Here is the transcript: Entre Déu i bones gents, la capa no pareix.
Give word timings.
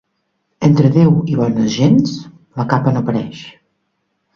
Entre 0.67 0.89
Déu 0.95 1.13
i 1.33 1.37
bones 1.41 1.71
gents, 1.75 2.17
la 2.59 2.69
capa 2.77 2.99
no 3.01 3.09
pareix. 3.13 3.49